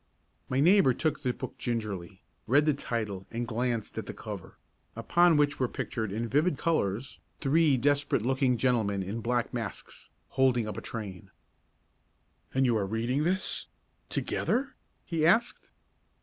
My 0.49 0.59
neighbour 0.59 0.95
took 0.95 1.21
the 1.21 1.31
book 1.31 1.59
gingerly, 1.59 2.23
read 2.47 2.65
the 2.65 2.73
title 2.73 3.27
and 3.29 3.47
glanced 3.47 3.99
at 3.99 4.07
the 4.07 4.15
cover, 4.15 4.57
upon 4.95 5.37
which 5.37 5.59
were 5.59 5.67
pictured 5.67 6.11
in 6.11 6.27
vivid 6.27 6.57
colours 6.57 7.19
three 7.39 7.77
desperate 7.77 8.23
looking 8.23 8.57
gentlemen 8.57 9.03
in 9.03 9.21
black 9.21 9.53
masks, 9.53 10.09
holding 10.29 10.67
up 10.67 10.75
a 10.77 10.81
train. 10.81 11.29
"And 12.51 12.65
you 12.65 12.75
are 12.77 12.85
reading 12.87 13.25
this 13.25 13.67
together?" 14.09 14.75
he 15.05 15.23
asked. 15.23 15.69